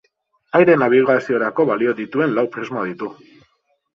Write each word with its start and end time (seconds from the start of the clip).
Aire 0.59 0.77
nabigaziorako 0.83 1.65
balio 1.71 1.93
dituen 2.01 2.35
lau 2.37 2.47
prisma 2.57 2.87
ditu. 2.91 3.13